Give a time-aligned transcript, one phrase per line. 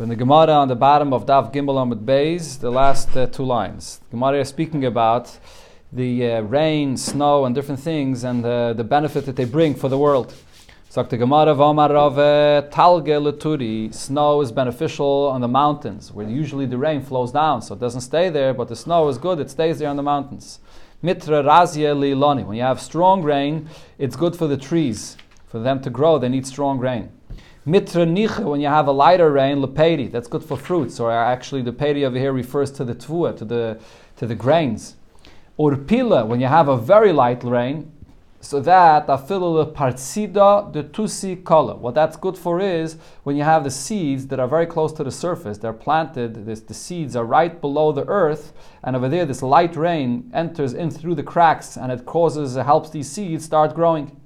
[0.00, 3.42] in the Gemara on the bottom of Daf Gimel Amud Beis, the last uh, two
[3.42, 3.98] lines.
[4.10, 5.36] The Gemara is speaking about
[5.92, 9.88] the uh, rain, snow, and different things, and uh, the benefit that they bring for
[9.88, 10.34] the world.
[10.88, 13.92] Sagt the Gemara V'Omar Rave Talge Laturi.
[13.92, 18.02] Snow is beneficial on the mountains, where usually the rain flows down, so it doesn't
[18.02, 18.54] stay there.
[18.54, 20.60] But the snow is good; it stays there on the mountains.
[21.02, 22.46] Mitra Razia Liloni.
[22.46, 23.68] When you have strong rain,
[23.98, 25.16] it's good for the trees.
[25.48, 27.10] For them to grow, they need strong rain.
[27.68, 31.60] Mitra nicha, when you have a lighter rain, lepedi, that's good for fruits, or actually
[31.60, 33.78] the pedi over here refers to the tvua, to the,
[34.16, 34.96] to the grains.
[35.58, 37.92] Urpila, when you have a very light rain,
[38.40, 41.74] so that afilu partsida the tusi color.
[41.74, 45.04] What that's good for is when you have the seeds that are very close to
[45.04, 49.26] the surface, they're planted, this, the seeds are right below the earth, and over there
[49.26, 53.74] this light rain enters in through the cracks and it causes, helps these seeds start
[53.74, 54.18] growing.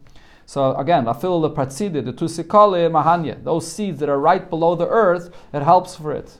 [0.46, 4.88] So again, afil the pratzide, the tusikale mahanya, those seeds that are right below the
[4.88, 6.38] earth, it helps for it.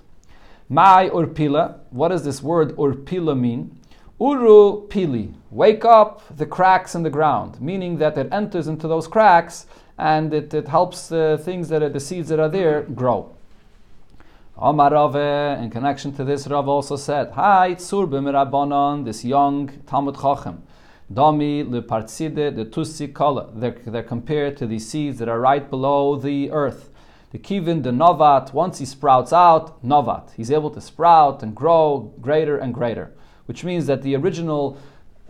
[0.68, 3.78] Mai urpila, what does this word urpila mean?
[4.20, 9.08] Uru pili, wake up the cracks in the ground, meaning that it enters into those
[9.08, 9.66] cracks
[9.98, 13.34] and it, it helps the things that are the seeds that are there grow.
[14.56, 20.16] Omar Rave, in connection to this, Rav also said, Hi, Tzur b'mirabonon, this young Talmid
[20.16, 20.58] Chochem.
[21.12, 23.50] Dami lepartzide the tusi kala.
[23.54, 26.90] They're, they're compared to the seeds that are right below the earth.
[27.32, 30.32] The kivin, the novat, once he sprouts out, novat.
[30.36, 33.12] He's able to sprout and grow greater and greater,
[33.46, 34.78] which means that the original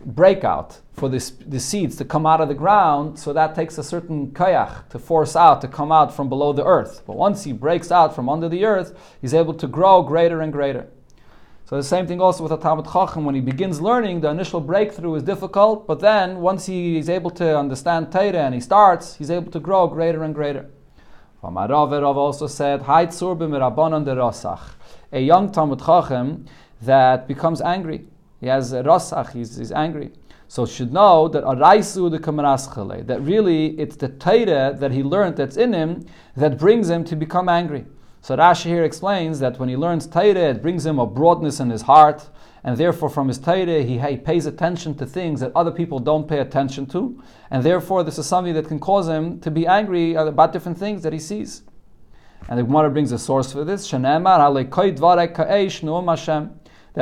[0.05, 3.85] breakout for this, the seeds to come out of the ground, so that takes a
[3.85, 7.03] certain kayach to force out, to come out from below the earth.
[7.07, 10.53] But once he breaks out from under the earth, he's able to grow greater and
[10.53, 10.89] greater.
[11.73, 13.25] So the same thing also with a Talmid Chacham.
[13.25, 17.31] When he begins learning, the initial breakthrough is difficult, but then once he is able
[17.31, 20.69] to understand Torah and he starts, he's able to grow greater and greater.
[21.43, 23.09] Rav also said, A young
[25.51, 26.45] Talmid Chacham
[26.83, 28.05] that becomes angry.
[28.39, 30.11] He has a rasach, he's, he's angry.
[30.49, 32.19] So should know that araisu the
[33.05, 36.05] that really it's the Torah that he learned that's in him
[36.37, 37.87] that brings him to become angry.
[38.23, 41.71] So Rashi here explains that when he learns Torah, it brings him a broadness in
[41.71, 42.31] his heart,
[42.63, 46.29] and therefore from his Torah he, he pays attention to things that other people don't
[46.29, 50.15] pay attention to, and therefore this is something that can cause him to be angry
[50.15, 51.63] about different things that he sees.
[52.49, 54.31] And the Gemara brings a source for this, that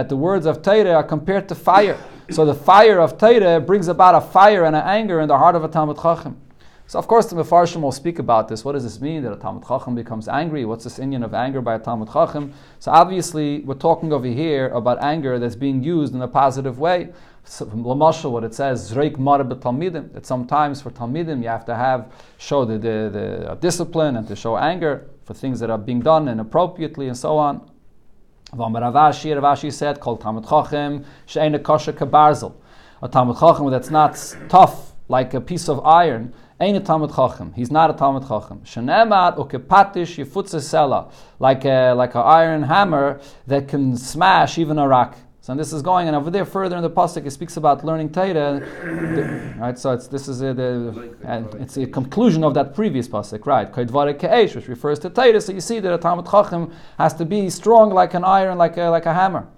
[0.09, 1.99] the words of Torah are compared to fire.
[2.31, 5.55] So the fire of Torah brings about a fire and an anger in the heart
[5.55, 6.41] of a Talmid Chacham.
[6.91, 8.65] So of course the Mefarshim will speak about this.
[8.65, 10.65] What does this mean that a Talmid Chacham becomes angry?
[10.65, 12.53] What's this Indian of anger by a Talmid Chacham?
[12.81, 17.13] So obviously we're talking over here about anger that's being used in a positive way.
[17.45, 22.11] So, Lamashal, what it says, Zreik Talmidim, that sometimes for Talmidim you have to have
[22.39, 26.27] show the, the, the discipline and to show anger for things that are being done
[26.27, 27.71] inappropriately and so on.
[28.53, 32.53] Rav Ashi, Ravashi said, called Talmid Chacham, She'ena Kosher Kabarzel.
[33.01, 37.55] A Talmid Chacham that's not tough like a piece of iron, Ain't a Talmid Chacham.
[37.55, 38.61] He's not a Talmid Chacham.
[38.61, 45.17] Shenemat ukepatish yifutzesela, like a like an iron hammer that can smash even a rock.
[45.41, 48.13] So this is going, and over there further in the pasuk, it speaks about learning
[48.13, 48.61] Torah.
[49.59, 53.47] Right, so it's this is uh, a, the, it's a conclusion of that previous pasuk,
[53.47, 53.73] right?
[53.73, 55.41] Kaidvare which refers to Torah.
[55.41, 58.77] So you see that a Talmid Chacham has to be strong like an iron, like
[58.77, 59.49] a, like a hammer.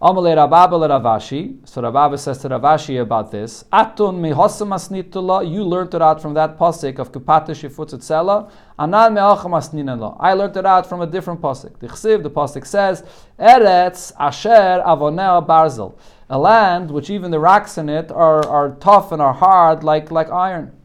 [0.00, 1.58] Amalei Rababa Rav Ashi.
[1.68, 3.64] So Rababa says to Rav Ashi about this.
[3.72, 5.50] Atun mihosam asnitula.
[5.50, 8.48] You learned it out from that pasuk of Kupata Shifutz Etzela.
[8.78, 10.16] Anan me'acham asninala.
[10.20, 11.80] I learned it out from a different pasuk.
[11.80, 13.02] The Chsiv, the pasuk says,
[13.40, 15.98] Eretz asher avonea barzel.
[16.30, 20.12] A land which even the rocks in it are, are tough and are hard like,
[20.12, 20.77] like iron.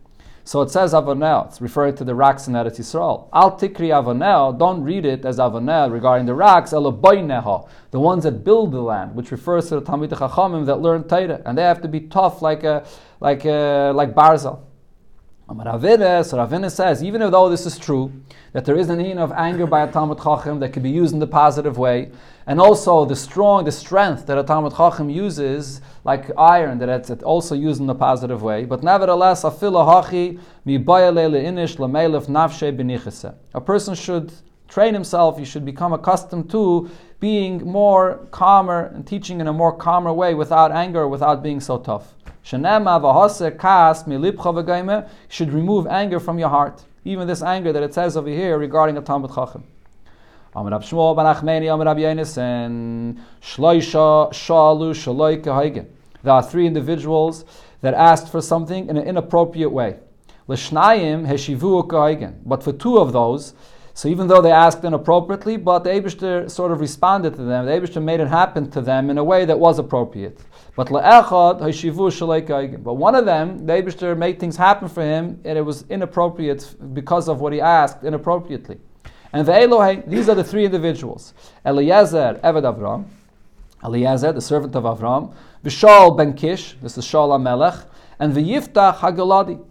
[0.45, 1.47] So it says Avonel.
[1.47, 3.29] It's referring to the rocks in Eretz Yisrael.
[3.31, 4.57] Al Tikri Avonel.
[4.57, 6.71] Don't read it as Avonel regarding the rocks.
[6.71, 11.05] Eloboineha, the ones that build the land, which refers to the Talmid Chachamim that learn
[11.05, 12.85] Torah, and they have to be tough like a,
[13.21, 14.59] like a, like Barzel.
[15.49, 18.11] Ravina, says, even though this is true,
[18.53, 21.13] that there is an in of anger by a Talmid Chacham that can be used
[21.13, 22.11] in the positive way,
[22.47, 27.23] and also the strong, the strength that a Talmid Chacham uses, like iron, that it's
[27.23, 28.63] also used in the positive way.
[28.63, 29.43] But nevertheless.
[29.43, 29.51] A
[33.61, 34.31] person should
[34.73, 36.89] train himself, he should become accustomed to
[37.19, 41.77] being more calmer and teaching in a more calmer way without anger, without being so
[41.77, 42.15] tough.
[42.43, 42.63] Should
[45.53, 46.83] remove anger from your heart.
[47.05, 49.63] Even this anger that it says over here regarding a Talmid Chacham.
[50.55, 52.01] Amar Shmuel ben Achmeni, Rabbi
[52.41, 55.85] and Shloisha Shalu Shaloi.
[56.23, 57.45] There are three individuals
[57.81, 59.99] that asked for something in an inappropriate way.
[60.47, 62.33] L'shnayim heshivu.
[62.45, 63.53] But for two of those,
[63.95, 67.67] So even though they asked inappropriately, but the Abishter sort of responded to them.
[67.67, 70.39] The Abishter made it happen to them in a way that was appropriate.
[70.75, 75.85] But But one of them, the Abishter made things happen for him, and it was
[75.89, 78.79] inappropriate because of what he asked inappropriately.
[79.31, 83.05] And the Elohei, these are the three individuals: Eliezer, Eved Avram,
[83.83, 87.75] Eliezer, the servant of Avram, Vishal ben Kish, this is Shaul Melech,
[88.19, 89.63] and V'yiftach Hagaladi.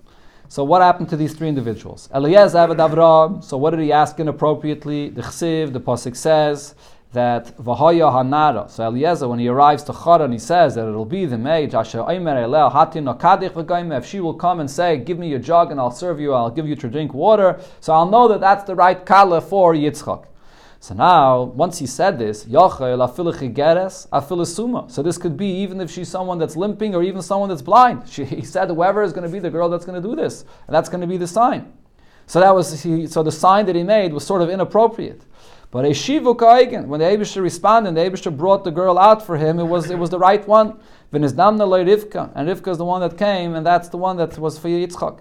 [0.49, 2.09] So what happened to these three individuals?
[2.15, 3.43] Eliezer Eved Avram.
[3.43, 5.09] So what did he ask inappropriately?
[5.09, 6.75] The Chsiv, the pasuk says
[7.13, 8.71] that Vahaya Hanara.
[8.71, 12.05] So Eliezer, when he arrives to Charan, he says that it'll be the maid Asher
[12.09, 15.91] Aimer Elel Hatin If she will come and say, "Give me your jug and I'll
[15.91, 16.33] serve you.
[16.33, 19.75] I'll give you to drink water," so I'll know that that's the right kala for
[19.75, 20.25] Yitzchak.
[20.83, 22.57] So now, once he said this, So
[25.05, 28.03] this could be even if she's someone that's limping or even someone that's blind.
[28.09, 30.45] She, he said whoever is going to be the girl that's going to do this,
[30.67, 31.73] and that's going to be the sign.
[32.27, 35.23] So that was he, so the sign that he made was sort of inappropriate.
[35.71, 39.25] But a shivu kaigen, when the Abisha responded, and the Abisha brought the girl out
[39.25, 39.61] for him.
[39.61, 40.81] It was it was the right one.
[41.13, 45.21] And Rivka is the one that came, and that's the one that was for Yitzchak.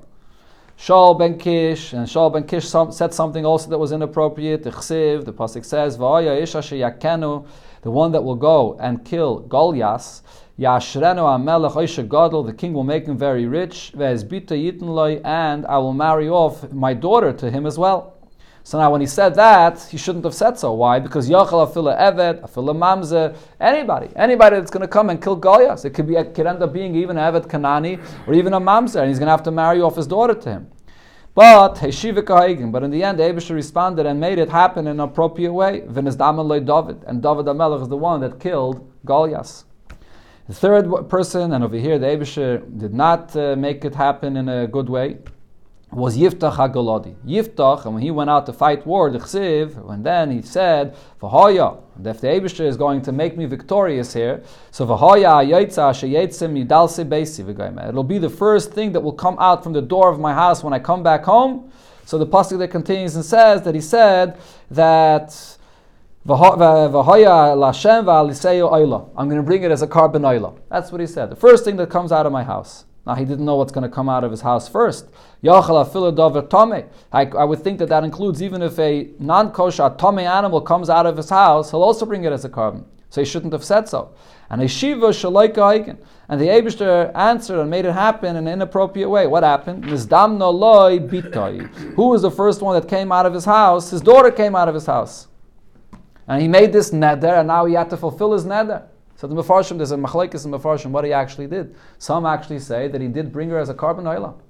[0.82, 4.64] Shaul ben Kish, and Shaul ben Kish said something also that was inappropriate.
[4.64, 10.24] The Chsiv, the Pasuk says, the one that will go and kill Goliath,
[10.58, 15.78] Yashrenu amelech oisha gadol, the king will make him very rich, ve'ezbita yitin and I
[15.78, 18.18] will marry off my daughter to him as well.
[18.64, 20.74] So now, when he said that, he shouldn't have said so.
[20.74, 21.00] Why?
[21.00, 25.84] Because Yachal Afila Evet, Afila Mamze, anybody, anybody that's going to come and kill Goliath.
[25.84, 29.00] It could be, it could end up being even Evet Kanani or even a Mamzer,
[29.00, 30.72] and he's going to have to marry off his daughter to him.
[31.34, 35.80] But but in the end, Abishah responded and made it happen in an appropriate way.
[35.80, 39.64] David, and David Amelech is the one that killed Goliath.
[40.48, 44.50] The third person, and over here, the Abishah did not uh, make it happen in
[44.50, 45.20] a good way
[45.92, 47.16] was Yiftach HaGolodi.
[47.26, 50.96] Yiftach, and when he went out to fight war, the Chsiv, and then he said,
[51.22, 54.42] V'hoya, if the Abishter is going to make me victorious here,
[54.72, 59.64] so V'hoya Yaitza Sheyetzim Yidalse Beisi It'll be the first thing that will come out
[59.64, 61.70] from the door of my house when I come back home.
[62.06, 64.38] So the pasuk that continues and says that he said
[64.72, 65.28] that
[66.26, 69.10] V'hoya Lashem V'aliseyo.
[69.18, 70.58] I'm going to bring it as a carbon oila.
[70.70, 71.30] That's what he said.
[71.30, 72.86] The first thing that comes out of my house.
[73.06, 75.10] Now he didn't know what's going to come out of his house first.
[75.44, 75.56] I,
[77.14, 81.18] I would think that that includes even if a non-kosher tome animal comes out of
[81.18, 82.86] his house, he'll also bring it as a carbon.
[83.10, 84.14] So he shouldn't have said so.
[84.50, 85.98] And a shiva shalaika
[86.30, 89.28] And the Abishter answered and made it happen in an inappropriate way.
[89.28, 89.84] What happened?
[89.86, 89.98] Who
[92.08, 93.90] was the first one that came out of his house?
[93.90, 95.28] His daughter came out of his house.
[96.28, 98.84] And he made this neder, and now he had to fulfill his neder.
[99.22, 101.76] So the Mefarshim, there's a machlekes in Mefarshim what he actually did.
[102.00, 104.06] Some actually say that he did bring her as a carbon.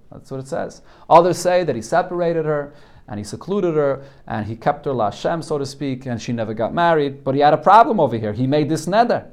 [0.09, 0.81] That's what it says.
[1.09, 2.71] Others say that he separated her
[3.09, 6.53] and he secluded her and he kept her lashem, so to speak, and she never
[6.53, 7.25] got married.
[7.25, 8.31] But he had a problem over here.
[8.31, 9.25] He made this neder.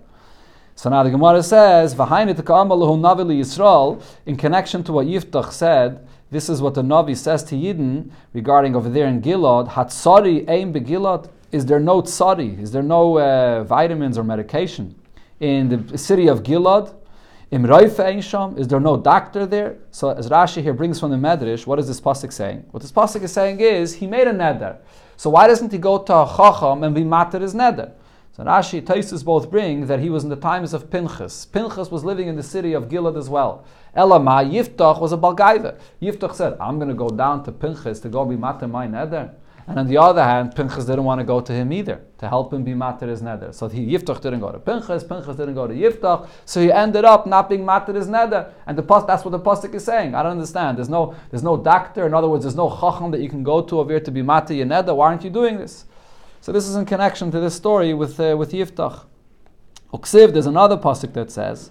[0.75, 6.75] So now the Gemara says, Yisrael, in connection to what Yiftach said, this is what
[6.75, 11.31] the Navi says to Yidden regarding over there in Gilad, Hatsari aim begilad.
[11.52, 12.61] Is there no tsari?
[12.61, 14.96] Is there no uh, vitamins or medication?
[15.40, 16.94] In the city of Gilad.
[17.50, 19.79] Is there no doctor there?
[19.90, 22.67] So as Rashi here brings from the Medrash, what is this pasuk saying?
[22.73, 24.79] What this pasuk is saying is he made a neder.
[25.17, 27.93] So why doesn't he go to a chacham and be matter his neder?
[28.32, 31.46] So Rashi, Taisus both bring that he was in the times of Pinchas.
[31.46, 33.65] Pinchas was living in the city of Gilad as well.
[33.96, 35.79] Elama Yiftach was a Balgaiva.
[36.03, 39.34] Yiftach said, I'm going to go down to Pinchas to go be matter my neder.
[39.69, 42.55] And on the other hand, Pinchas didn't want to go to him either to help
[42.55, 43.55] him be matir his neder.
[43.55, 46.27] So he, Yiftach didn't go to Pinchas, Pinchas didn't go to Yiftach.
[46.46, 48.51] So he ended up not being matir his neder.
[48.67, 50.15] And the that's what the pasuk is saying.
[50.15, 50.79] I don't understand.
[50.79, 52.06] There's no there's no doctor.
[52.06, 54.22] In other words, there's no chacham that you can go to over here to be
[54.22, 54.96] matir your neder.
[54.96, 55.84] Why aren't you doing this?
[56.41, 59.05] So this is in connection to this story with uh, with Yiftach.
[59.91, 61.71] Uksiv, there's another pasuk that says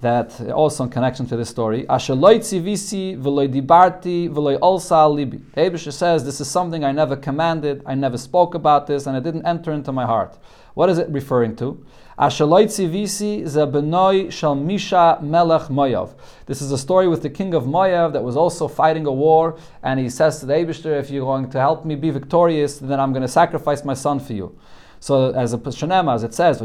[0.00, 1.82] that also in connection to this story.
[1.86, 5.40] Ashaloi tzivisi v'loi dibarti v'loi olsa libi.
[5.56, 9.24] Abisha says this is something I never commanded, I never spoke about this, and it
[9.24, 10.38] didn't enter into my heart.
[10.74, 11.84] What is it referring to?
[12.16, 16.14] Ashaloi tzivisi zebenoi shal misha melech Moav.
[16.46, 19.58] This is a story with the king of Moav that was also fighting a war,
[19.82, 23.00] and he says to the Abishter, if you're going to help me be victorious, then
[23.00, 24.56] I'm going to sacrifice my son for you.
[25.00, 26.58] So as a Pashanema, as it says,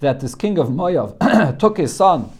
[0.00, 2.30] that this king of Moav took his son,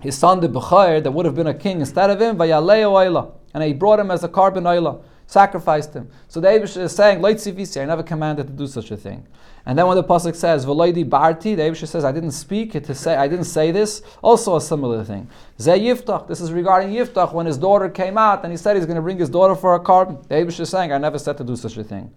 [0.00, 3.72] his son the Bechayr, that would have been a king instead of him, and he
[3.72, 5.00] brought him as a carbon oila.
[5.28, 6.08] Sacrificed him.
[6.26, 9.26] So the Abish is saying, I never commanded to do such a thing.
[9.66, 12.94] And then when the pasuk says "V'loidi barti," the Abishah says, "I didn't speak to
[12.94, 13.14] say.
[13.14, 15.28] I didn't say this." Also a similar thing.
[15.58, 16.26] Zeh Yiftach.
[16.26, 19.02] This is regarding Yiftach when his daughter came out and he said he's going to
[19.02, 20.16] bring his daughter for a carbon.
[20.28, 22.10] The Abishah is saying, "I never said to do such a thing."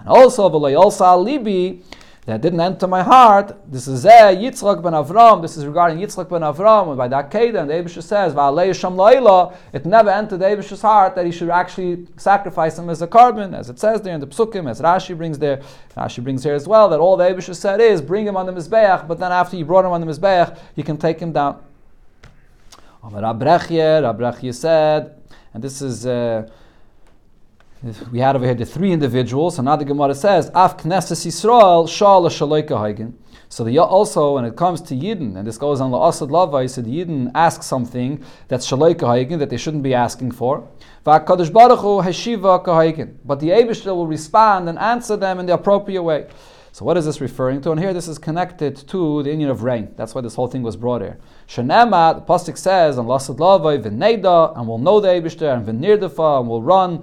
[0.00, 1.82] And also "V'loy also libi."
[2.26, 3.56] That didn't enter my heart.
[3.70, 5.40] This is Zeh Yitzchak ben Avram.
[5.40, 6.88] This is regarding Yitzchak ben Avram.
[6.88, 11.24] And by that and the Abishah says, Laila, it never entered the Abishah's heart that
[11.24, 14.68] he should actually sacrifice him as a carbon, as it says there in the Psukim,
[14.68, 15.62] as Rashi brings there.
[15.96, 18.52] Rashi brings here as well, that all the Abishah said is, bring him on the
[18.52, 21.62] Mizbeach, but then after you brought him on the Mizbeach, you can take him down.
[23.04, 25.14] Abrechye, Abrechye said,
[25.54, 26.04] and this is...
[26.04, 26.50] Uh,
[28.10, 31.88] we had over here the three individuals, and now the Gemara says, Af Knesset Yisrael
[31.88, 32.28] Shal
[32.82, 33.18] Hagen.
[33.48, 36.82] So the also, when it comes to Yidden, and this goes on La'asad Lava, so
[36.82, 40.66] the Yidden ask something that's Shaloika Hagen, that they shouldn't be asking for.
[41.04, 41.34] But the
[43.54, 46.26] Abishter will respond and answer them in the appropriate way.
[46.76, 47.70] So what is this referring to?
[47.70, 49.94] And here this is connected to the union of rain.
[49.96, 51.18] That's why this whole thing was brought here.
[51.48, 56.40] Shanema, the Pasuk says, and Lasad Lavai, V'neda, and we'll know the Abishter, and V'nirdafa,
[56.40, 57.02] and we'll run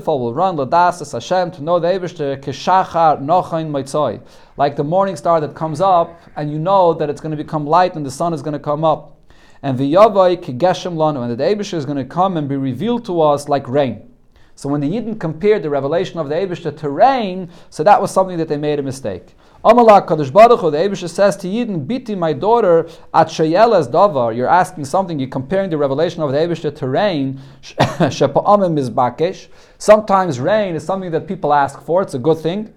[0.00, 4.20] fall will run Ladas Hashem to know the Ebershter Kishachar Nochain Maitzoi.
[4.56, 7.68] Like the morning star that comes up and you know that it's going to become
[7.68, 9.16] light and the sun is going to come up.
[9.62, 13.20] And V'yavai Kigeshem Lanu, and the Ebershter is going to come and be revealed to
[13.20, 14.10] us like rain.
[14.56, 18.10] So when the Yidden compared the revelation of the Ebershter to rain, so that was
[18.10, 19.34] something that they made a mistake.
[19.64, 24.36] Amalak Kadosh Baruch Hu, the Abisha says to Yidden, Biti, my daughter, at Shayelas Davar,
[24.36, 29.48] you're asking something, you're comparing the revelation of the Abisha to rain, Shepa'amim is Bakesh.
[29.78, 32.74] Sometimes rain is something that people ask for, it's a good thing,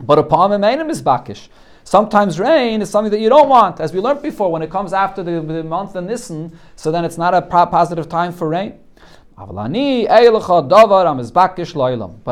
[0.00, 1.48] but Apamim Einim is Bakesh.
[1.84, 4.94] Sometimes rain is something that you don't want, as we learned before, when it comes
[4.94, 8.78] after the, the month of Nisan, so then it's not a positive time for rain.
[9.38, 9.50] But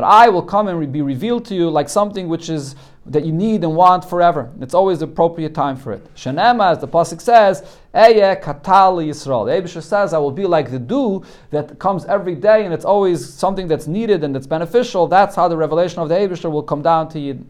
[0.05, 3.63] I will come and be revealed to you like something which is that you need
[3.63, 4.51] and want forever.
[4.63, 6.15] It's always the appropriate time for it.
[6.15, 9.45] Shanema, as the pasuk says, Eye katal Yisrael.
[9.45, 12.87] The Abisha says, I will be like the dew that comes every day, and it's
[12.87, 15.07] always something that's needed and that's beneficial.
[15.07, 17.45] That's how the revelation of the Abisha will come down to you.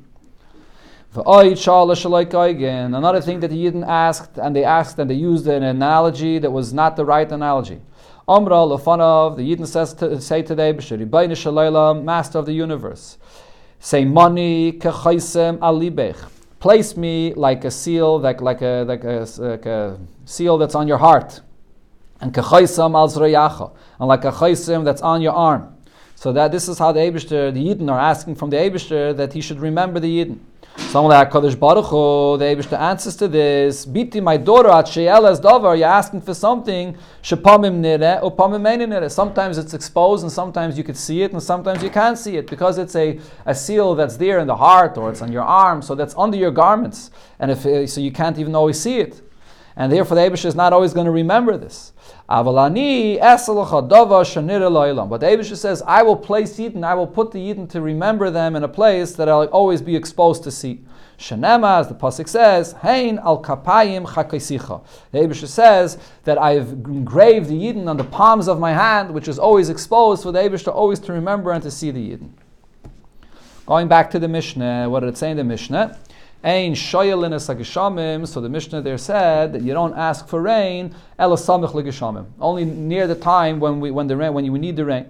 [1.16, 6.50] Another thing that the Yidden asked, and they asked and they used an analogy that
[6.50, 7.80] was not the right analogy.
[8.26, 13.19] Amra Lafanov, the Yidden says to, say today, Master of the universe.
[13.78, 16.16] Say money kechaisem alibech.
[16.59, 20.88] Place me like a seal, like, like, a, like, a, like a seal that's on
[20.88, 21.43] your heart.
[22.23, 23.76] And kechaisem al zrayacha.
[23.99, 25.76] And like a chaisim that's on your arm.
[26.14, 29.35] So that this is how the Abishter, the Yidden are asking from the Abishter that
[29.35, 30.38] he should remember the Yidden.
[30.76, 33.87] Some like Kadosh Baruch Hu, the Eibush answers to this.
[33.87, 36.97] Biti, my daughter, at Sheyelas Dover, you're asking for something.
[37.23, 37.81] Shepamim
[38.21, 39.09] upamim nire.
[39.09, 42.49] Sometimes it's exposed, and sometimes you can see it, and sometimes you can't see it
[42.49, 45.81] because it's a, a seal that's there in the heart or it's on your arm,
[45.81, 49.21] so that's under your garments, and if uh, so you can't even always see it.
[49.76, 51.93] And therefore, the Abish is not always going to remember this.
[52.28, 53.19] Avalani
[55.09, 58.31] But the Abish says, I will place Eden, I will put the Eden to remember
[58.31, 60.81] them in a place that I'll always be exposed to see.
[61.19, 64.83] Shanema, as the pasuk says, Hein al kapayim chakaisicha.
[65.12, 69.38] The says that I've engraved the Eden on the palms of my hand, which is
[69.38, 72.35] always exposed for the Abish to always to remember and to see the Eden.
[73.66, 75.99] Going back to the Mishnah, what did it say in the Mishnah?
[76.44, 82.66] Ein shoyelinas So the Mishnah there said that you don't ask for rain elasamich Only
[82.66, 85.06] near the time when we when the rain when you need the rain.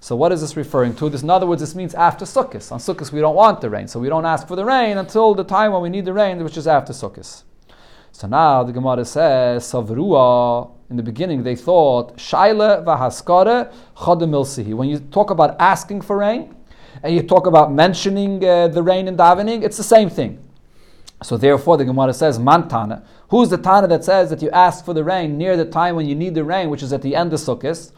[0.00, 1.08] So what is this referring to?
[1.08, 2.70] This, in other words, this means after Sukkot.
[2.72, 5.34] On Sukkot we don't want the rain, so we don't ask for the rain until
[5.34, 7.42] the time when we need the rain, which is after Sukkot.
[8.12, 14.74] So now the Gemara says, Savrua, in the beginning they thought, Shaila vahaskare chodemilsihi.
[14.74, 16.54] When you talk about asking for rain,
[17.02, 20.38] and you talk about mentioning uh, the rain in davening, it's the same thing.
[21.22, 23.02] So therefore, the Gemara says, Mantana.
[23.28, 26.06] Who's the Tana that says that you ask for the rain near the time when
[26.06, 27.92] you need the rain, which is at the end of Sukkot?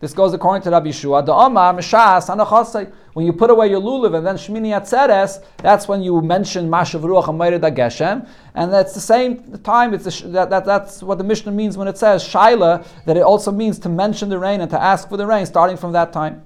[0.00, 2.92] This goes according to Rabbi Yeshua.
[3.14, 7.00] When you put away your lulav and then Shmini Atzeres, that's when you mention Mashav
[7.00, 9.94] Ruach Amayred Geshem, and that's the same time.
[9.94, 12.86] It's a, that, that, that's what the Mishnah means when it says Shaila.
[13.06, 15.76] That it also means to mention the rain and to ask for the rain, starting
[15.76, 16.44] from that time.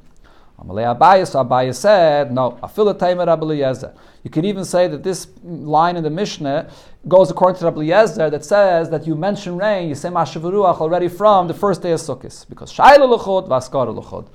[0.63, 3.93] Amalei Abayas, so Abayas said, no, Afilataymer Rabbi Eliezer.
[4.23, 6.71] You could even say that this line in the Mishnah
[7.09, 11.09] goes according to Rabbi Eliezer that says that you mention rain, you say Mashavuruach already
[11.09, 14.29] from the first day of Sukkot, because Shaila Luchot, Vaskar Luchot.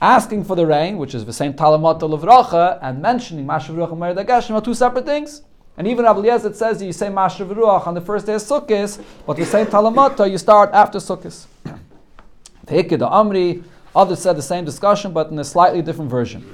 [0.00, 4.50] Asking for the rain, which is the same Talamat Levracha, and mentioning Mashavuruach and Merid
[4.50, 5.42] are two separate things.
[5.76, 9.02] And even Rabbi Eliezer says that you say Mashavuruach on the first day of Sukkot,
[9.26, 11.46] but the same Talamata you start after Sukkot.
[12.66, 13.64] Amri,
[13.96, 16.44] Others said the same discussion, but in a slightly different version.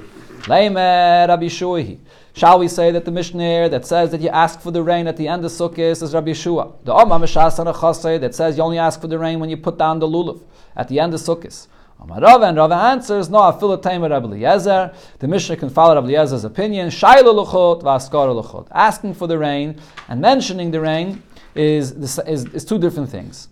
[0.42, 5.16] Shall we say that the Mishnah that says that you ask for the rain at
[5.16, 6.72] the end of Sukkot is Rabbi Yeshua?
[6.84, 9.98] The Omar Mishas that says you only ask for the rain when you put down
[9.98, 10.40] the lulav
[10.76, 11.66] at the end of Sukkot.
[11.98, 14.94] Rava and Rava answers, no, afilatayim Rabbi Eliezer.
[15.18, 16.88] The Mishnah can follow Rabbi Eliezer's opinion.
[16.88, 18.68] Shailu luchot v'askara luchot.
[18.70, 19.78] Asking for the rain
[20.08, 21.22] and mentioning the rain
[21.54, 23.48] is, is, is two different things.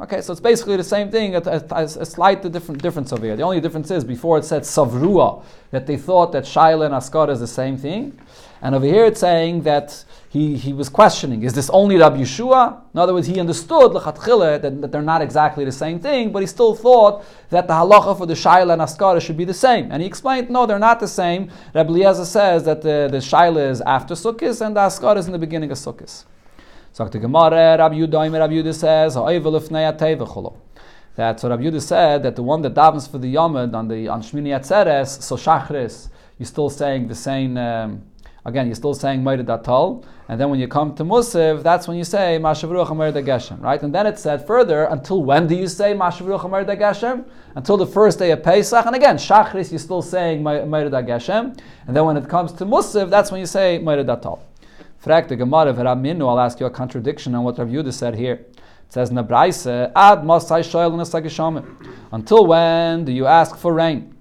[0.00, 3.34] Okay, so it's basically the same thing, a, a, a, slight different difference over here.
[3.34, 7.30] The only difference is before it said savrua, that they thought that shaila and askara
[7.30, 8.16] is the same thing.
[8.62, 12.80] And over here it's saying that he, he was questioning, is this only Rabbi Yeshua?
[12.94, 16.46] In other words, he understood that, that they're not exactly the same thing, but he
[16.46, 19.90] still thought that the halacha for the shaila and askara should be the same.
[19.90, 21.50] And he explained, no, they're not the same.
[21.74, 25.32] Rabbi Eliezer says that the, the shaila is after Sukkot and the askara is in
[25.32, 26.24] the beginning of Sukkot.
[26.98, 29.14] Sagt the Gemara, Rabbi Yudah, Rabbi Yudah says,
[31.14, 34.08] that so Rabbi Yudah said that the one that davens for the Yomad on the
[34.08, 36.08] on Shmini Atzeres, so Shachris,
[36.40, 37.56] you're still saying the same.
[37.56, 38.02] Um,
[38.44, 41.96] again, you're still saying Moed Datal, and then when you come to Musiv, that's when
[41.96, 43.80] you say Mashavruach Amer Geshem, right?
[43.80, 47.24] And then it said further, until when do you say Mashavruach Amer Geshem?
[47.54, 51.96] Until the first day of Pesach, and again, Shachris, you're still saying Moed Geshem, and
[51.96, 54.40] then when it comes to Musiv, that's when you say Moed Datal.
[55.08, 58.34] Frag the Gemara Minu, I'll ask you a contradiction on what Rav Yudah said here.
[58.34, 58.58] It
[58.90, 61.66] says Nabraise, Ad Masai Shoyel
[62.12, 64.14] Until when do you ask for rain?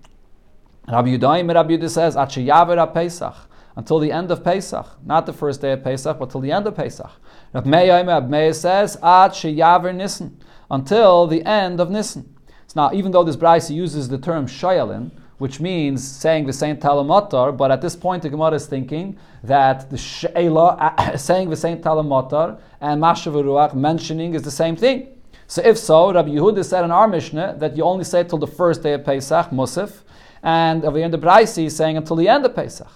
[0.87, 3.35] Rabbi Yudaim Rabbi Yudah says, Achayaver Pesach.
[3.75, 4.87] Until the end of Pesach.
[5.05, 7.11] Not the first day of Pesach, but till the end of Pesach.
[7.51, 10.41] Rabbi Meir says, Ad Shayaver Nissen.
[10.71, 12.33] Until the end of Nissen.
[12.67, 16.77] So now, even though this Braise uses the term Shoyelin, which means saying the same
[16.77, 21.77] talamotar, but at this point the Gemara is thinking that the she'ela, saying the same
[21.77, 25.07] talamotar, and mashav mentioning is the same thing.
[25.47, 28.37] So if so, Rabbi Yehuda said in our Mishnah that you only say it till
[28.37, 30.01] the first day of Pesach, Musaf,
[30.43, 32.87] and over in the Braisi is saying until the end of Pesach.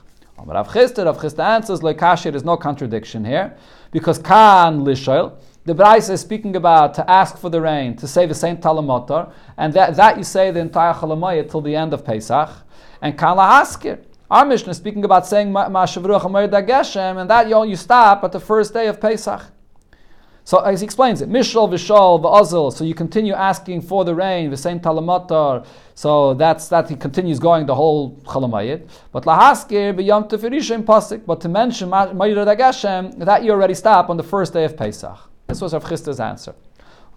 [0.46, 3.56] Rav Chisda, Rav Chisda answers, like there is no contradiction here,
[3.92, 5.34] because Kan Lishoil,
[5.64, 9.32] the Braisa is speaking about to ask for the rain, to say the same talamotar,
[9.58, 12.50] and that, that you say the entire Chalamaya till the end of Pesach.
[13.00, 17.76] And Kala Haskir, our Mishnah is speaking about saying Ma'ashavruach Geshem, and that you, you
[17.76, 19.52] stop at the first day of Pesach.
[20.44, 24.50] So as he explains it, Mishal Vishal V'azil, so you continue asking for the rain,
[24.50, 25.64] the same talamatar.
[25.94, 28.90] So that's that he continues going the whole Chalamayit.
[29.12, 34.18] But Lahaskir B'yam Tefirishim Pasik, but to mention Ma'ir Geshem, that you already stop on
[34.18, 35.31] the first day of Pesach.
[35.52, 36.56] This was Rav Chisda's answer.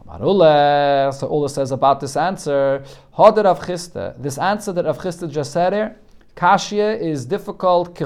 [0.07, 2.83] So Ula says about this answer,
[3.17, 5.97] Hodar Rav Chisda, this answer that Rav Chisda just said here,
[6.35, 7.97] Kashia is difficult,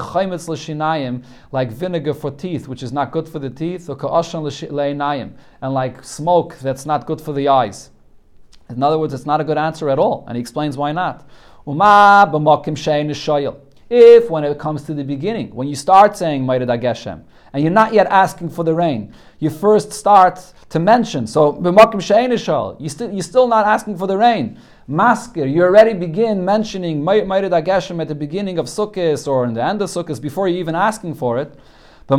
[1.51, 3.97] like vinegar for teeth, which is not good for the teeth, or
[5.61, 7.89] and like smoke that's not good for the eyes.
[8.69, 11.27] In other words, it's not a good answer at all, and he explains why not.
[13.89, 17.71] If, when it comes to the beginning, when you start saying Ma'id Geshem, and you're
[17.71, 19.13] not yet asking for the rain.
[19.39, 21.27] You first start to mention.
[21.27, 24.59] So, b'makim you still, you're still not asking for the rain.
[24.89, 29.63] Maskir, you already begin mentioning Mayrid Ageshem at the beginning of Sukkot or in the
[29.63, 31.53] end of Sukkot before you're even asking for it.
[32.09, 32.17] So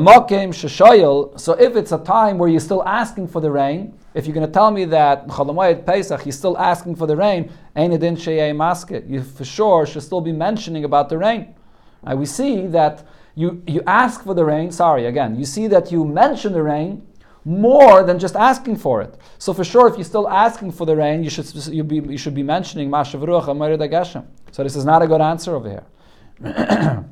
[1.54, 4.52] if it's a time where you're still asking for the rain, if you're going to
[4.52, 10.02] tell me that Chalamayit Pesach, you're still asking for the rain, you for sure should
[10.04, 11.56] still be mentioning about the rain.
[12.02, 15.92] Right, we see that you, you ask for the rain, sorry, again, you see that
[15.92, 17.06] you mention the rain
[17.44, 19.16] more than just asking for it.
[19.38, 22.18] So for sure, if you're still asking for the rain, you should, you be, you
[22.18, 25.84] should be mentioning Mashav So this is not a good answer over here.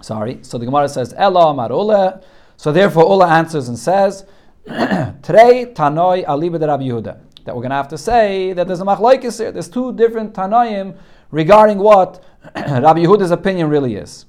[0.00, 0.38] sorry.
[0.42, 2.22] So the Gemara says, Ella Amar
[2.56, 4.24] So therefore, Ula answers and says,
[4.66, 7.20] Today, Tanoi Aliba de Rabbi Yehuda.
[7.44, 9.50] That we're going to have to say that there's a machlaikis here.
[9.50, 10.96] There's two different Tanoim
[11.30, 12.22] regarding what
[12.56, 14.26] Rabbi Yehuda's opinion really is.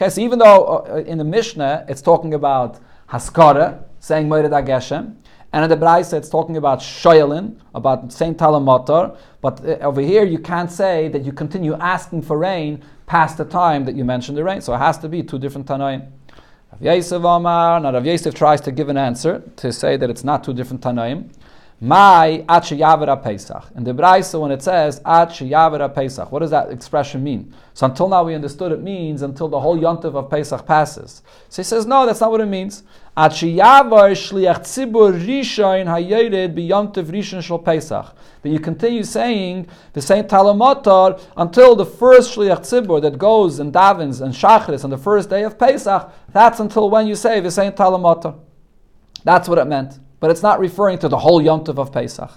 [0.00, 5.16] Okay, so even though uh, in the Mishnah it's talking about Haskara, saying Moirid Ageshem,
[5.52, 10.22] and in the Braisa it's talking about Shoyalin, about Saint Talamotor, but uh, over here
[10.24, 14.38] you can't say that you continue asking for rain past the time that you mentioned
[14.38, 14.60] the rain.
[14.60, 16.08] So it has to be two different Tanoim.
[16.70, 20.22] Rav Yosef Omar, now Rav Yosef tries to give an answer to say that it's
[20.22, 21.32] not two different Tanoim.
[21.80, 23.66] My at Yavera Pesach.
[23.76, 27.54] In the Braisa, when it says at Yavera Pesach, what does that expression mean?
[27.72, 31.22] So until now we understood it means until the whole yontiv of Pesach passes.
[31.48, 32.82] So he says, no, that's not what it means.
[33.16, 38.12] At Yavar Shliach Tzibur Rishon Hayered B'Yontiv Rishon Shal Pesach.
[38.42, 43.72] That you continue saying the same Talamotar until the first Shliach Tzibur that goes and
[43.72, 46.12] davens and shachris on the first day of Pesach.
[46.32, 48.36] That's until when you say the same Talamotar.
[49.22, 52.30] That's what it meant but it's not referring to the whole yontiv of Pesach.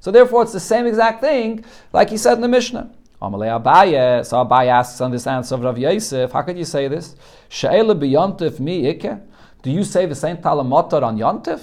[0.00, 2.90] So therefore, it's the same exact thing, like he said in the Mishnah.
[3.20, 6.88] Amalei Abaye, so Abaye asks on this answer of Rav Yosef, how could you say
[6.88, 7.14] this?
[7.48, 9.20] She'ele b'yontif mi ikke?
[9.62, 11.60] Do you say the same talamotar on Yontif?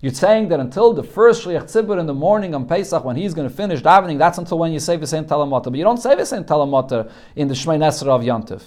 [0.00, 3.34] You're saying that until the first Shliach Tzibur in the morning on Pesach, when he's
[3.34, 5.64] going to finish davening, that's until when you say the same talamotar.
[5.64, 8.62] But you don't say the same talamotar in the Shmei Nesra of Yontif.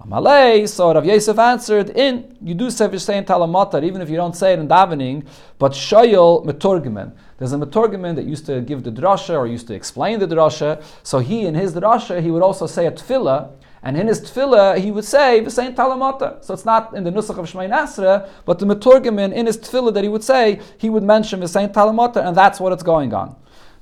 [0.00, 4.16] Amalei, so Rav Yosef answered, in, you do say the same talamotar, even if you
[4.16, 5.26] don't say it in davening,
[5.58, 7.12] but shoyel meturgimen.
[7.38, 10.82] There's a meturgimen that used to give the drasha or used to explain the drasha.
[11.02, 14.78] So he, in his drasha, he would also say a tefillah, and in his tefillah,
[14.78, 16.44] he would say same talamata.
[16.44, 19.94] So it's not in the nusach of Shmei Nasra, but the Meturgamin in his tefillah
[19.94, 23.14] that he would say, he would mention the same talamata, and that's what it's going
[23.14, 23.34] on.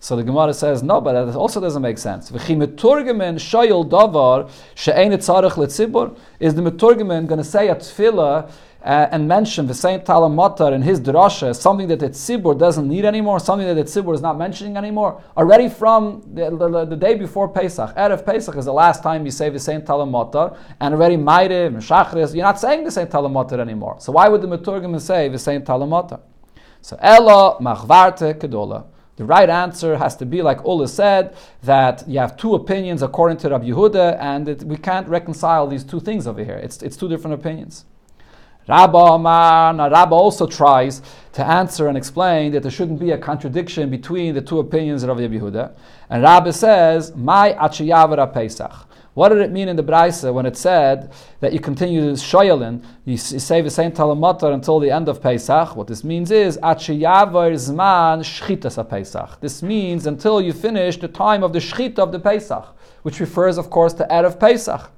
[0.04, 2.30] So the Gemara says, no, but that also doesn't make sense.
[2.30, 3.38] Is the Meturgamin
[7.26, 8.50] going to say a tefillah
[8.82, 13.06] uh, and mention the same Talamatar in his drasha, something that the tzibur doesn't need
[13.06, 17.14] anymore, something that the tzibur is not mentioning anymore, already from the, the, the day
[17.14, 17.96] before Pesach.
[17.96, 21.78] Erev Pesach is the last time you say the same Talamatar, and already Mairev and
[21.78, 23.96] Shachris, you're not saying the same Talamatar anymore.
[24.00, 26.20] So why would the Meturgim say the same Talamatar?
[26.82, 28.88] So Ella Machvarte Kedola.
[29.16, 33.38] The right answer has to be like Ola said, that you have two opinions according
[33.38, 36.56] to Rabbi Yehuda, and it, we can't reconcile these two things over here.
[36.56, 37.84] It's, it's two different opinions.
[38.66, 41.02] Rabba Amar, now Rabba also tries
[41.34, 45.10] to answer and explain that there shouldn't be a contradiction between the two opinions of
[45.10, 45.76] Rabbi Yehuda.
[46.08, 48.88] And Rabba says, My achiyavara Pesach.
[49.14, 52.84] What did it mean in the Braisa when it said that you continue to shoyelin,
[53.04, 55.76] you say the same talamatar until the end of Pesach?
[55.76, 59.40] What this means is achiyavar zman shchitas Pesach.
[59.40, 62.66] This means until you finish the time of the shchita of the Pesach,
[63.02, 64.90] which refers, of course, to Erev Pesach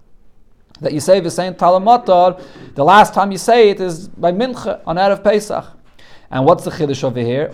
[0.81, 2.42] that you say the same Talamatar,
[2.74, 5.75] the last time you say it is by Mincha on Erev Pesach.
[6.30, 7.50] And what's the chiddush over here?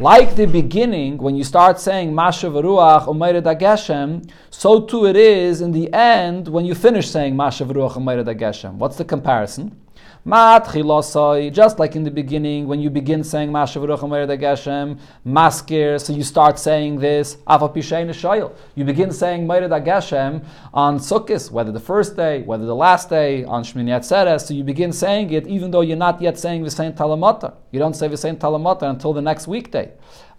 [0.00, 5.70] Like the beginning, when you start saying Masha V'ruach Umayred so too it is in
[5.72, 8.74] the end when you finish saying Masha V'ruach Umayred.
[8.74, 9.80] What's the comparison?
[10.26, 16.98] Just like in the beginning, when you begin saying Geshem, Maskir, so you start saying
[16.98, 23.44] this, You begin saying Geshem on Sukkot, whether the first day, whether the last day,
[23.44, 26.70] on Shmini Atzeres, so you begin saying it even though you're not yet saying the
[26.70, 27.54] same Talamata.
[27.70, 29.92] You don't say the same Talamata until the next weekday.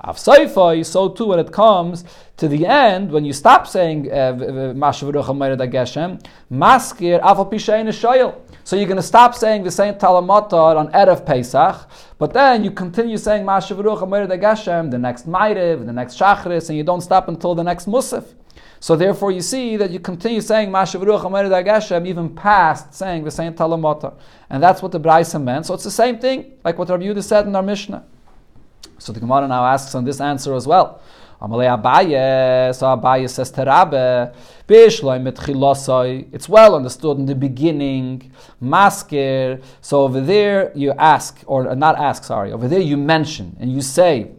[0.03, 2.03] Avsaifai, so too when it comes
[2.37, 4.33] to the end, when you stop saying uh,
[4.75, 7.87] Mashavuruch Geshem, Maskir Avapishain.
[8.63, 12.71] So you're going to stop saying the same Talamatar on Erev Pesach, but then you
[12.71, 17.27] continue saying Mashavruch Amir Geshem, the next Ma'iriv, the next Shachris, and you don't stop
[17.27, 18.25] until the next Musaf.
[18.79, 23.31] So therefore you see that you continue saying Mashavruch Amir Geshem even past saying the
[23.31, 24.13] same Talamatar.
[24.49, 25.65] And that's what the Braisa meant.
[25.65, 28.05] So it's the same thing, like what Rabbi Yehuda said in our Mishnah.
[29.01, 31.01] So the Gemara now asks on this answer as well.
[31.41, 34.31] Amalei Abaye, so Abaye says to Rabbe,
[36.33, 39.59] it's well understood in the beginning, masker.
[39.81, 43.81] So over there you ask, or not ask, sorry, over there you mention and you
[43.81, 44.31] say,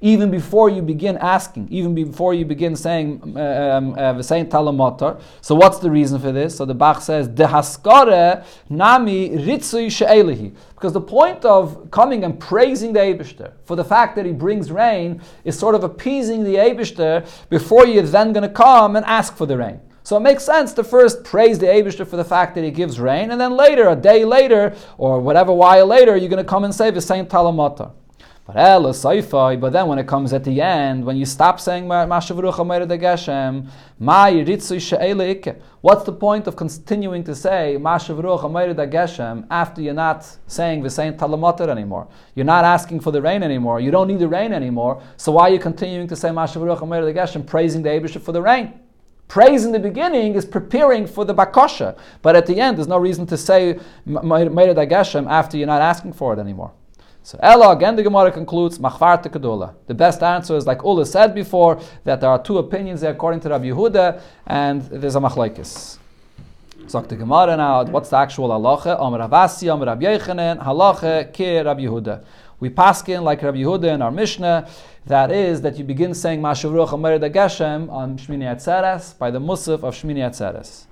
[0.00, 5.20] even before you begin asking, even before you begin saying um, uh, saying talamotar.
[5.40, 6.56] So what's the reason for this?
[6.56, 10.54] So the Bach says dehaskare nami ritzui she'elehi.
[10.74, 14.72] Because the point of coming and praising the Abishter for the fact that he brings
[14.72, 19.36] rain is sort of appeasing the Abishter before you're then going to come and ask
[19.36, 19.80] for the rain.
[20.12, 23.00] So it makes sense to first praise the Abishter for the fact that he gives
[23.00, 26.64] rain, and then later, a day later, or whatever while later, you're going to come
[26.64, 27.92] and say the same talamata.
[28.44, 28.56] But
[29.58, 32.28] but then when it comes at the end, when you stop saying What's
[36.04, 37.78] the point of continuing to say
[39.50, 42.06] after you're not saying the same talamatar anymore?
[42.34, 43.80] You're not asking for the rain anymore.
[43.80, 45.00] You don't need the rain anymore.
[45.16, 48.42] So why are you continuing to say Mashavaruch Mayya Gashem praising the Abishah for the
[48.42, 48.78] rain?
[49.28, 52.98] Praise in the beginning is preparing for the bakasha, but at the end, there's no
[52.98, 56.72] reason to say after you're not asking for it anymore.
[57.24, 59.74] So Ella, again the Gemara concludes, Machvarte Kedula.
[59.86, 63.40] The best answer is like Ula said before, that there are two opinions there according
[63.40, 65.98] to Rabbi Yehuda, and there's a machlaikis.
[66.88, 69.00] So the Gemara now, what's the actual halacha?
[69.00, 72.24] Am Ravasi, Am Rabbi Yechanan, halacha ke Rabbi Yehuda.
[72.62, 74.68] We paskin like Rabbi Yehuda in our Mishnah,
[75.06, 79.82] that is that you begin saying Mashavruch Amar Geshem on Shmini Atzeres by the Musaf
[79.82, 80.84] of Shmini Atzeres.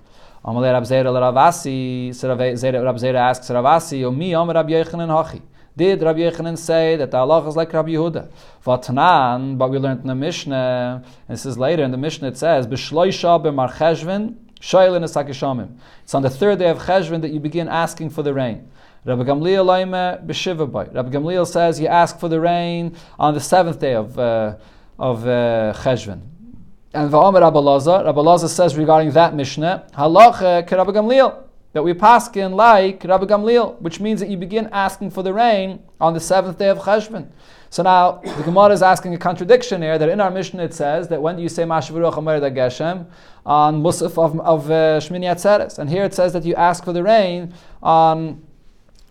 [0.44, 5.42] Amalei Rab Zera Ravasi, Rab Zera asks Ravasi, Omi Am Rabbi Yechanan Hachi.
[5.76, 8.28] Did Rabbi Yechanan say that the Allah is like Rabbi Yehuda?
[8.66, 12.36] Vatanan, but we learned in the Mishnah, and this is later in the Mishnah, it
[12.36, 15.04] says, B'shloisha b'mar cheshvin, shaylin.
[16.02, 18.68] It's on the third day of cheshvin that you begin asking for the rain.
[19.04, 23.80] Rabbi Gamliel Laime b'shiva Rabbi Gamliel says you ask for the rain on the seventh
[23.80, 24.56] day of uh,
[24.98, 26.20] of uh, Cheshvan.
[26.92, 31.94] And Va'omer Rabbi Lazar, Rabbi Lazar says regarding that Mishnah, Halacha Rabbi Gamliel, that we
[31.94, 36.12] pass in like Rabbi Gamliel, which means that you begin asking for the rain on
[36.12, 37.30] the seventh day of Cheshvan.
[37.70, 41.08] So now the Gemara is asking a contradiction here that in our Mishnah it says
[41.08, 43.06] that when do you say Mashavuruch Amar Geshem
[43.46, 46.92] on Musaf of, of uh, Shmini Atzeres, and here it says that you ask for
[46.92, 48.42] the rain on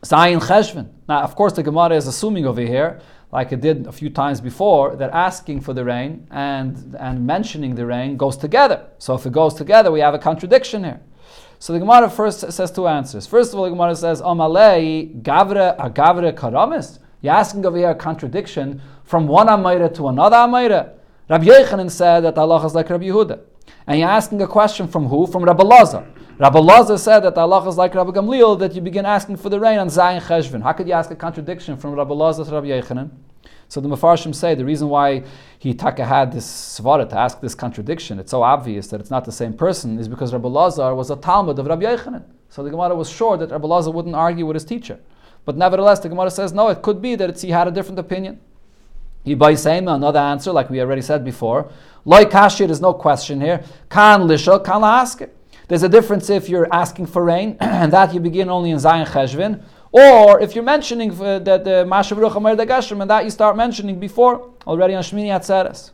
[0.04, 0.90] Zayin Cheshvan.
[1.08, 4.42] Now, of course, the Gemara is assuming over here like it did a few times
[4.42, 8.88] before, that asking for the rain and, and mentioning the rain goes together.
[8.98, 11.02] So if it goes together, we have a contradiction here.
[11.60, 13.28] So the Gemara first says two answers.
[13.28, 17.00] First of all, the Gemara says, Omalei gavre agavre karamis.
[17.22, 20.94] You're asking over here a contradiction from one Amayra to another Amayra.
[21.28, 23.42] Rabbi Yechanan said that Allah is like Rabbi Yehuda.
[23.86, 25.28] And you're asking a question from who?
[25.28, 26.08] From Rabbi Lazar.
[26.40, 29.60] Rabbi Lazar said that Allah is like Rabbi Gamliel, that you begin asking for the
[29.60, 30.64] rain on Zayin Cheshvan.
[30.64, 33.10] How could you ask a contradiction from Rabbi Lazar to Rabbi Yechanan?
[33.68, 35.26] So the Mefarshim say the reason why
[35.60, 39.26] he taka had this svara to ask this contradiction, it's so obvious that it's not
[39.26, 42.24] the same person, is because Rabbi Lazar was a Talmid of Rabbi Yechanan.
[42.48, 44.98] So the Gemara was sure that Rabbi Lazar wouldn't argue with his teacher.
[45.44, 48.40] But nevertheless, the Gemara says, no, it could be that he had a different opinion.
[49.26, 51.70] He by saying another answer, like we already said before.
[52.06, 53.62] Loi kashir, there's no question here.
[53.90, 55.36] Kan lisha, kan it.
[55.70, 59.06] There's a difference if you're asking for rain, and that you begin only in Zayin
[59.06, 63.56] Cheshvin, or if you're mentioning uh, that the Mashavruch Amar Dagashim, and that you start
[63.56, 65.92] mentioning before, already on Shmini Atzeres.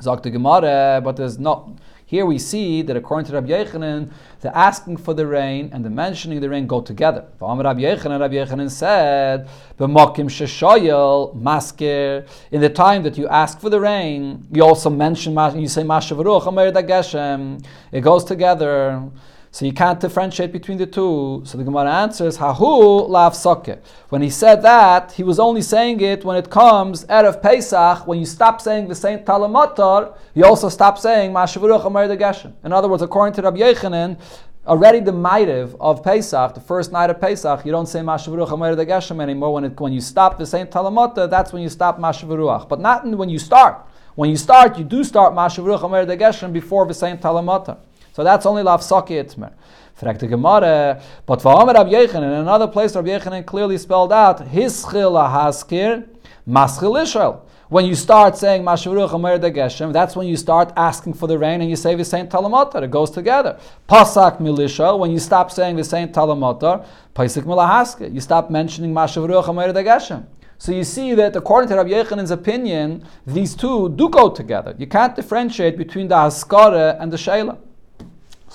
[0.00, 1.70] Zok the Gemara, but there's not.
[2.08, 5.90] Here we see that according to Rabbi Yechanan, the asking for the rain and the
[5.90, 7.24] mentioning the rain go together.
[7.40, 13.70] Rabbi Yechanan, Rabbi Yechanan said, "B'makim sheshoyel masker." In the time that you ask for
[13.70, 17.64] the rain, you also mention you say Dagashem.
[17.90, 19.02] It goes together.
[19.50, 21.42] So you can't differentiate between the two.
[21.44, 23.78] So the Gemara answers, Hahu lav soke.
[24.10, 28.06] When he said that, he was only saying it when it comes of Pesach.
[28.06, 32.52] When you stop saying the same Talamatar, you also stop saying Mashavuruch Amar Geshem.
[32.64, 34.18] In other words, according to Rabbi Yechanan,
[34.66, 38.74] already the Maitiv of Pesach, the first night of Pesach, you don't say Mashavuruch Amar
[38.74, 39.54] Geshem anymore.
[39.54, 42.68] When, it, when you stop the same Talamata, that's when you stop Mashavuruch.
[42.68, 43.86] But not when you start.
[44.16, 47.78] When you start, you do start Mashavuruch Amar Geshem before the same Talamata.
[48.16, 49.52] So that's only lafsaki itmer.
[50.00, 54.38] Fragt the Gemara, but Va'omer Rabbi Yechon, in another place Rabbi Yechon clearly spelled out,
[54.38, 56.08] Hischil haskir
[56.48, 57.46] maschil Israel.
[57.68, 61.60] When you start saying Mashavuruch Amer Geshem, that's when you start asking for the rain
[61.60, 62.82] and you say the same Talamotar.
[62.84, 63.60] It goes together.
[63.86, 68.14] Pasak Milisha, when you stop saying the same Talamotar, Paisik Milahaske.
[68.14, 70.24] You stop mentioning Mashavuruch Amer Geshem.
[70.56, 74.74] So you see that according to Rabbi Yechanan's opinion, these two do go together.
[74.78, 77.58] You can't differentiate between the Haskara and the Shayla.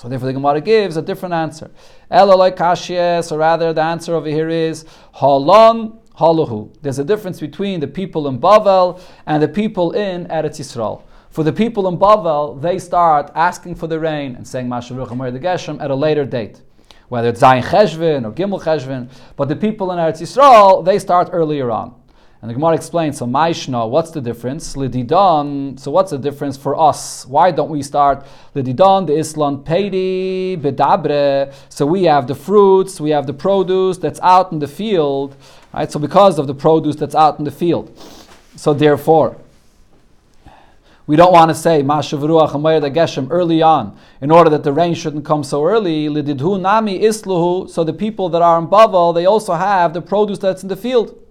[0.02, 1.70] So therefore the Gemara gives a different answer.
[2.10, 4.84] Elaloi kashyes, or rather the answer over here is
[5.14, 6.74] halon haluhu.
[6.82, 11.04] There's a difference between the people in Bavel and the people in Eretz Yisrael.
[11.30, 15.30] For the people in Bavel, they start asking for the rain and saying Mashavuch Amar
[15.30, 16.62] the Geshem at a later date.
[17.08, 21.28] Whether it's Zayin Cheshvin or Gimel Cheshvin, but the people in Eretz Yisrael, they start
[21.32, 21.94] earlier on.
[22.42, 24.74] And the Gemara explains, so Maishna, what's the difference?
[24.74, 27.24] Lididon, so what's the difference for us?
[27.24, 28.26] Why don't we start
[28.56, 31.54] Lididon, the Islan Pedi, Bedabre?
[31.68, 35.36] So we have the fruits, we have the produce that's out in the field,
[35.72, 35.88] right?
[35.92, 37.96] So because of the produce that's out in the field.
[38.56, 39.36] So therefore,
[41.06, 42.50] we don't want to say Mashavruach
[42.92, 46.08] Geshem early on in order that the rain shouldn't come so early.
[46.08, 50.40] Lididhu Nami Isluhu, so the people that are in Bavel, they also have the produce
[50.40, 51.21] that's in the field.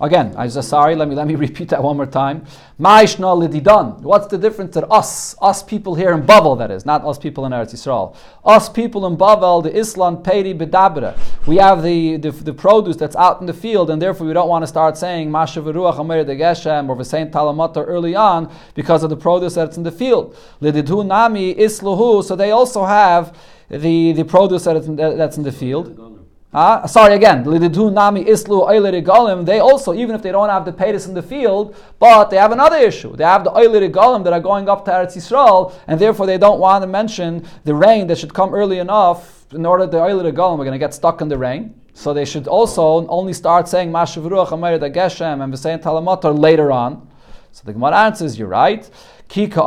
[0.00, 2.46] Again, I just sorry, let me let me repeat that one more time.
[2.80, 4.00] Ma'ishna lididon.
[4.00, 7.44] What's the difference that us, us people here in Bavel, that is, not us people
[7.46, 8.16] in Eretz Yisrael.
[8.44, 11.16] Us people in Bavel, the Islam peri bedabra.
[11.46, 14.48] We have the, the, the, produce that's out in the field, and therefore we don't
[14.48, 19.04] want to start saying Masha v'ruach amer de geshem or v'sein talamata early on because
[19.04, 20.36] of the produce that's in the field.
[20.60, 22.24] Lididhu nami isluhu.
[22.24, 23.36] So they also have
[23.68, 26.21] the, the produce that in, that's in the field.
[26.52, 31.14] Uh, sorry again, nami islu They also, even if they don't have the paytas in
[31.14, 33.16] the field, but they have another issue.
[33.16, 36.60] They have the oilerigalim that are going up to Eretz Yisrael, and therefore they don't
[36.60, 40.72] want to mention the rain that should come early enough in order the are going
[40.72, 41.74] to get stuck in the rain.
[41.94, 47.08] So they should also only start saying Mashavruach Amayr Geshem and V'sein Talamotar later on.
[47.52, 48.88] So the Gemara answers, you're right.
[49.34, 49.64] When Rabbi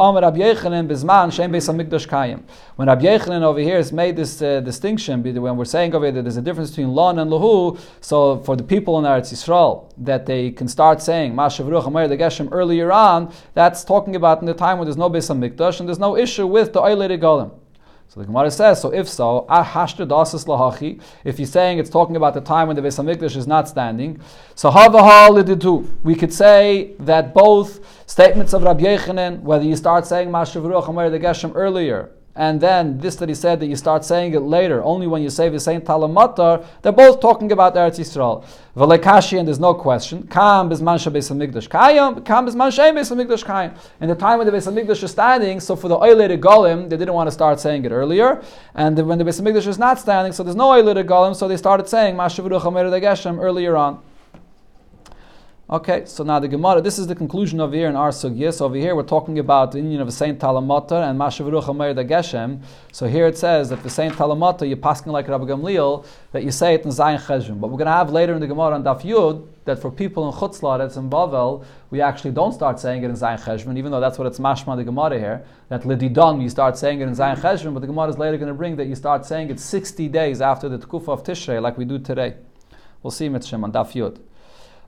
[3.02, 6.38] Yechanan over here has made this uh, distinction, when we're saying over here that there's
[6.38, 10.52] a difference between lon and lahu, so for the people in Eretz Yisrael, that they
[10.52, 15.10] can start saying Geshem earlier on, that's talking about in the time when there's no
[15.10, 17.50] beis hamikdash and there's no issue with the oiled golem.
[18.08, 22.34] So the Gemara says, so if so, ah, lahachi, if he's saying it's talking about
[22.34, 24.22] the time when the Beis Hamikdash is not standing,
[24.56, 24.70] so
[26.04, 31.10] we could say that both statements of Rabbi Yechanan, whether you start saying Mashavruach Amar
[31.10, 34.84] the Geshem earlier, and then this that he said that you start saying it later,
[34.84, 38.46] only when you say the same Talamatar, they're both talking about Eretz Yisrael.
[38.76, 40.28] Velekashi, and there's no question.
[40.28, 43.78] Kam bisman Beis Hamikdash kayim, kam bisman Beis Hamikdash kayim.
[44.02, 46.98] In the time when the Beis Hamikdash is standing, so for the Oiled Golim, they
[46.98, 48.44] didn't want to start saying it earlier,
[48.74, 51.58] and when the Beis Hamikdash is not standing, so there's no Oiled Golim, so they
[51.58, 54.02] started saying Geshem earlier on.
[55.68, 58.54] Okay, so now the Gemara, this is the conclusion over here in our sugya.
[58.54, 61.96] So over here we're talking about the union of the Saint Talamatar and Mashavruch Amer
[62.04, 62.62] Geshem.
[62.92, 66.52] So here it says that the Saint Talamatar, you're passing like Rabbi Gamliel, that you
[66.52, 67.60] say it in Zayin Cheshvan.
[67.60, 70.30] But we're going to have later in the Gemara on Daf Yud that for people
[70.30, 73.92] in Chutzlar, that's in Bavel, we actually don't start saying it in Zayin Cheshvan, even
[73.92, 75.44] though that's what it's mashma the Gemara here.
[75.70, 78.50] That Lididon, you start saying it in Zayin Cheshvan, but the Gemara is later going
[78.50, 81.76] to bring that you start saying it 60 days after the Tkufa of Tishrei, like
[81.76, 82.36] we do today.
[83.02, 84.20] We'll see Mitzvah on Daf Yud.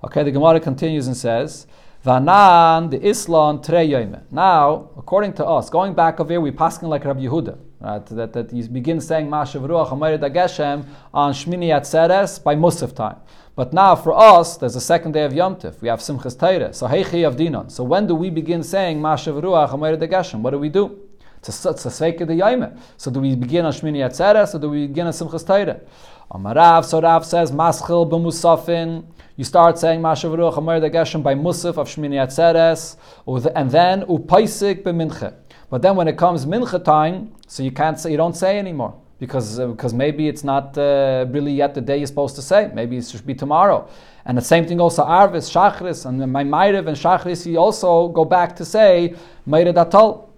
[0.03, 1.65] Okay, the Gemara continues and says,
[2.05, 3.87] Vanan the Islam tre
[4.29, 8.05] Now, according to us, going back over here, we passing like Rabbi Yehuda, right?
[8.05, 13.17] That, that he begins saying Mashav Ruach Amarid Ageshem on Shmini Atzeres by Musaf time.
[13.55, 15.81] But now for us, there's a second day of Yom Tif.
[15.81, 16.75] We have Simchas Teire.
[16.75, 17.71] So Heichi of Dinon.
[17.71, 20.41] So when do we begin saying Mashav Ruach Amarid Ageshem?
[20.41, 20.99] What do we do?
[21.39, 22.79] It's a, it's a Sveika de.
[22.97, 25.81] So do we begin on Shmini Atzeres or do we begin on Simchas Teire?
[26.31, 29.03] Amarav, so Rav says, Maschil b'musafin.
[29.37, 32.95] You start saying Mashav Amar Geshem by Musaf of Shmini Atzeres,
[33.55, 35.31] and then Upaisik b'minche.
[35.69, 38.99] But then when it comes Mincha time, so you can't say, you don't say anymore.
[39.19, 42.71] Because, uh, because maybe it's not uh, really yet the day you're supposed to say.
[42.73, 43.87] Maybe it should be tomorrow.
[44.25, 48.25] And the same thing also Arvis, Shachris, and my Mairev and Shachris, you also go
[48.25, 49.13] back to say
[49.47, 50.29] Mairev Atal.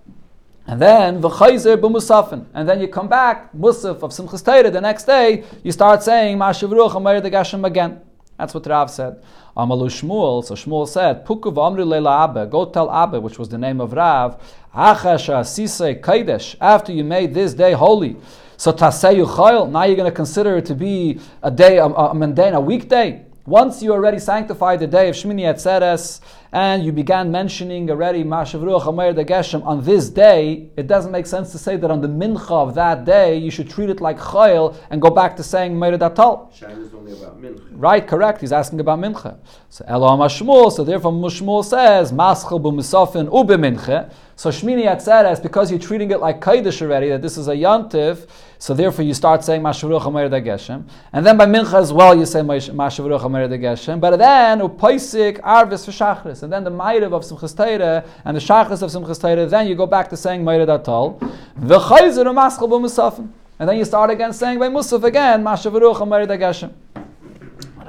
[0.67, 2.47] And then v'chayzer b'musafin.
[2.53, 6.37] And then you come back, musaf of Simchas Torah, the next day, you start saying
[6.37, 8.01] Ruach Amar Gashem again.
[8.39, 9.21] That's what Rav said.
[9.57, 13.57] Amalu Shmuel, so Shmuel said, Pukuv Amri Leila Abba, go tell Abba, which was the
[13.57, 14.41] name of Rav,
[14.73, 18.15] Achasha Sisei Kaidesh, after you made this day holy.
[18.55, 22.15] So Taseyu Chayil, now you're going to consider it to be a day, a, a
[22.15, 23.25] mundane, a weekday.
[23.49, 28.29] Once you already sanctified the day of Shmini Atzeres, and you began mentioning already de
[28.29, 32.75] Geshem on this day, it doesn't make sense to say that on the mincha of
[32.75, 36.51] that day you should treat it like chayil and go back to saying Meir Datal.
[36.51, 37.65] is only about mincha.
[37.71, 38.41] Right, correct.
[38.41, 39.39] He's asking about mincha.
[39.69, 44.11] So Elohim Shmuel, so therefore Shmuel says Maschel b'musafin ube mincha.
[44.39, 48.25] So Shmini Atzeres, because you're treating it like Kaidish already, that this is a yantiv,
[48.57, 50.85] so therefore you start saying Mashavruch Amer de Geshem.
[51.11, 53.99] And then by mincha as well you say Mashavruch Amer de Geshem.
[53.99, 58.81] But then Upaisik Arvis for Shachris and then the Ma'irav of Simchas and the Shachris
[58.81, 61.19] of Simchas then you go back to saying Ma'irav Atol,
[61.59, 63.29] V'chayzer U'maschal B'musafim.
[63.59, 66.71] And then you start again saying by Musaf again, Mashav Ma'irav Geshem.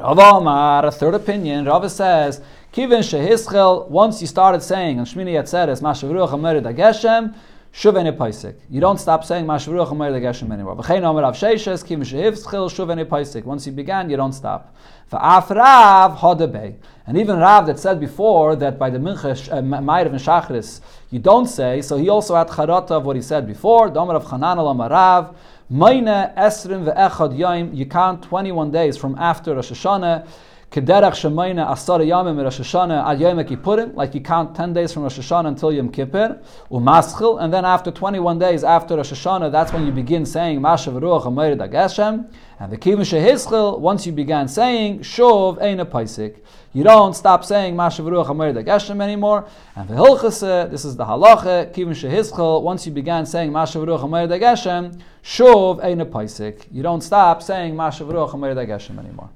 [0.01, 2.41] Rav Omar, a third opinion, Rav says,
[2.73, 7.35] Kivin Shehischel, once you started saying, on Shmini Yatzeres, Mashav Ruach Ma'irav Geshem,
[7.73, 8.55] Shuvene Paisik.
[8.71, 10.77] You don't stop saying Mashvaruch Amar Geshem anymore.
[10.77, 13.43] V'chein Omer Rav Sheishes, Kim Shehivschil, Shuvene Paisik.
[13.43, 14.73] Once you began, you don't stop.
[15.11, 16.77] V'af Rav Hodebei.
[17.09, 20.81] And even Rav that said before that by the Mincha, uh, Ma'irav and Shachris,
[21.11, 24.25] you don't say, so he also had Charata of what he said before, Domer of
[24.27, 25.37] Chanan Alam Rav,
[25.69, 30.29] Maina Esrim Ve'echad Yaim, you count 21 days from after Rosh Hashanah,
[30.71, 35.03] Kederach Shemayna Asara Yamim Rosh Hashanah Ad Yom Kippurim, like you count 10 days from
[35.03, 39.73] Rosh Hashanah until Yom Kippur, Umaschil, and then after 21 days after Rosh Hashanah, that's
[39.73, 45.01] when you begin saying Mashav Ruach Dageshem, and the Kivim Shehischil, once you began saying
[45.01, 46.37] Shov Eina Paisik,
[46.73, 51.75] you don't stop saying Mashav Ruach Dageshem anymore, and the Hilchase, this is the Halacha,
[51.75, 57.01] Kivim Shehischil, once you began saying Mashav Ruach Amayr Dageshem, Shov Eina Paisik, you don't
[57.01, 59.31] stop saying Mashav Ruach Dageshem anymore.